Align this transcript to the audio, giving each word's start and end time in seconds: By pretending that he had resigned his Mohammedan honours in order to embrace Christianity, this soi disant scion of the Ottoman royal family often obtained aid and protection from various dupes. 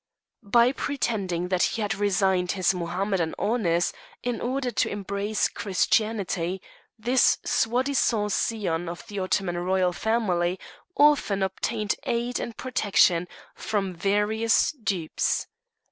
By 0.41 0.71
pretending 0.71 1.49
that 1.49 1.61
he 1.61 1.83
had 1.83 1.93
resigned 1.93 2.53
his 2.53 2.73
Mohammedan 2.73 3.35
honours 3.37 3.93
in 4.23 4.41
order 4.41 4.71
to 4.71 4.89
embrace 4.89 5.47
Christianity, 5.47 6.59
this 6.97 7.37
soi 7.45 7.83
disant 7.83 8.31
scion 8.31 8.89
of 8.89 9.05
the 9.05 9.19
Ottoman 9.19 9.59
royal 9.59 9.93
family 9.93 10.59
often 10.97 11.43
obtained 11.43 11.93
aid 12.05 12.39
and 12.39 12.57
protection 12.57 13.27
from 13.53 13.93
various 13.93 14.71
dupes. 14.71 15.45